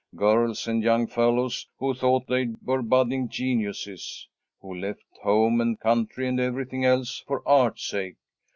[0.15, 4.27] Girls and young fellows who thought they were budding geniuses.
[4.59, 8.15] Who left home and country and everything else for art's sake.